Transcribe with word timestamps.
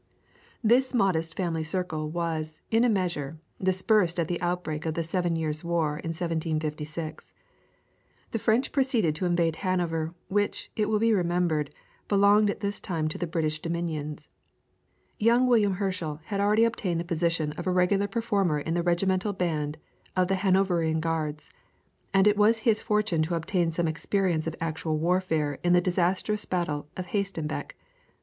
This 0.63 0.95
modest 0.95 1.35
family 1.35 1.63
circle 1.63 2.09
was, 2.09 2.59
in 2.71 2.83
a 2.83 2.89
measure, 2.89 3.37
dispersed 3.61 4.19
at 4.19 4.27
the 4.27 4.41
outbreak 4.41 4.87
of 4.87 4.95
the 4.95 5.03
Seven 5.03 5.35
Years' 5.35 5.63
War 5.63 5.89
in 5.99 6.07
1756. 6.09 7.33
The 8.31 8.39
French 8.39 8.71
proceeded 8.71 9.13
to 9.13 9.27
invade 9.27 9.57
Hanover, 9.57 10.15
which, 10.27 10.71
it 10.75 10.87
will 10.89 10.97
be 10.97 11.13
remembered, 11.13 11.69
belonged 12.07 12.49
at 12.49 12.61
this 12.61 12.79
time 12.79 13.09
to 13.09 13.19
the 13.19 13.27
British 13.27 13.59
dominions. 13.61 14.27
Young 15.19 15.45
William 15.45 15.73
Herschel 15.75 16.19
had 16.25 16.39
already 16.41 16.63
obtained 16.63 16.99
the 16.99 17.03
position 17.05 17.51
of 17.51 17.67
a 17.67 17.71
regular 17.71 18.07
performer 18.07 18.59
in 18.59 18.73
the 18.73 18.81
regimental 18.81 19.33
band 19.33 19.77
of 20.15 20.29
the 20.29 20.37
Hanoverian 20.41 20.99
Guards, 20.99 21.51
and 22.11 22.25
it 22.25 22.37
was 22.37 22.57
his 22.65 22.81
fortune 22.81 23.21
to 23.21 23.35
obtain 23.35 23.71
some 23.71 23.87
experience 23.87 24.47
of 24.47 24.55
actual 24.59 24.97
warfare 24.97 25.59
in 25.63 25.73
the 25.73 25.79
disastrous 25.81 26.43
battle 26.45 26.87
of 26.97 27.05
Hastenbeck. 27.09 27.75